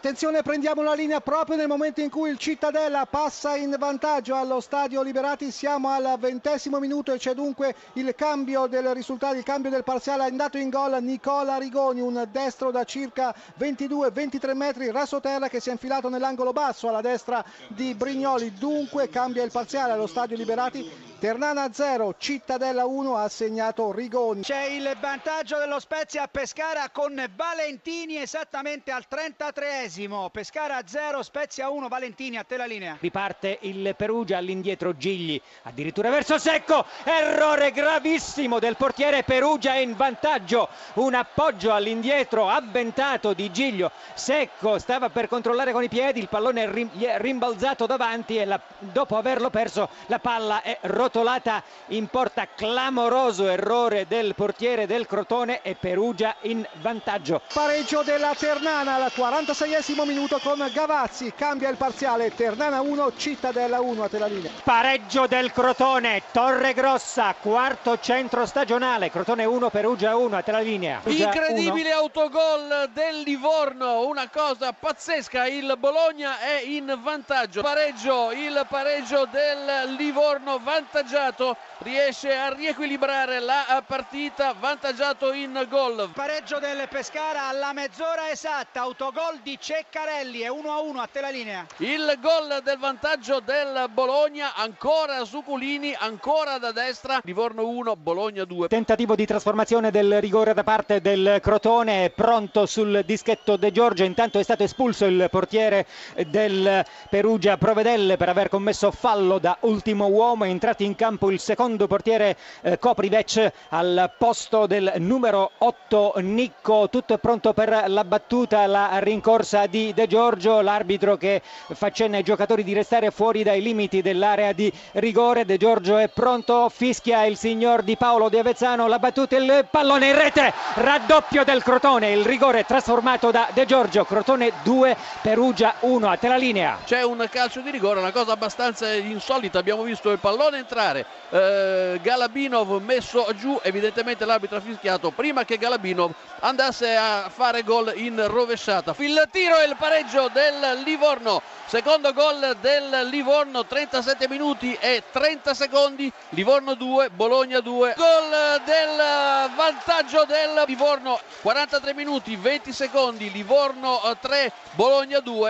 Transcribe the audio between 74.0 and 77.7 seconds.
una cosa pazzesca, il Bologna è in vantaggio.